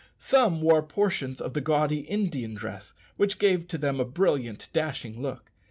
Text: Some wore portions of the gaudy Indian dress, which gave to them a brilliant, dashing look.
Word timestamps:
Some 0.17 0.61
wore 0.63 0.81
portions 0.81 1.39
of 1.39 1.53
the 1.53 1.61
gaudy 1.61 1.99
Indian 1.99 2.55
dress, 2.55 2.95
which 3.17 3.37
gave 3.37 3.67
to 3.67 3.77
them 3.77 3.99
a 3.99 4.03
brilliant, 4.03 4.67
dashing 4.73 5.21
look. 5.21 5.51